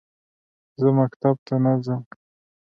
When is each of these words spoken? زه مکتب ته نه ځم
زه 0.81 0.87
مکتب 0.99 1.35
ته 1.47 1.55
نه 1.63 1.73
ځم 1.83 2.01